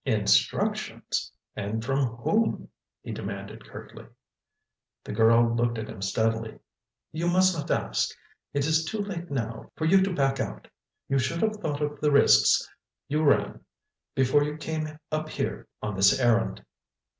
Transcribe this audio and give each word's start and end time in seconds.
"Instructions! 0.03 1.31
And 1.55 1.85
from 1.85 2.07
whom?" 2.07 2.69
he 3.03 3.11
demanded 3.11 3.63
curtly. 3.69 4.07
The 5.03 5.11
girl 5.11 5.55
looked 5.55 5.77
at 5.77 5.89
him 5.89 6.01
steadily. 6.01 6.57
"You 7.11 7.27
must 7.27 7.55
not 7.55 7.69
ask. 7.69 8.09
It 8.51 8.65
is 8.65 8.83
too 8.83 8.97
late 8.97 9.29
now 9.29 9.71
for 9.75 9.85
you 9.85 10.01
to 10.01 10.11
back 10.11 10.39
out. 10.39 10.67
You 11.07 11.19
should 11.19 11.43
have 11.43 11.57
thought 11.57 11.83
of 11.83 12.01
the 12.01 12.09
risks 12.09 12.67
you 13.09 13.21
ran 13.23 13.63
before 14.15 14.41
you 14.43 14.57
came 14.57 14.97
up 15.11 15.29
here 15.29 15.67
on 15.83 15.95
this 15.95 16.19
errand." 16.19 16.65